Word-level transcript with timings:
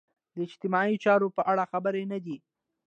د 0.35 0.37
اجتماعي 0.47 0.95
چارو 1.05 1.27
په 1.37 1.41
اړه 1.51 1.63
خبر 1.71 1.93
نه 2.11 2.17
دي. 2.25 2.37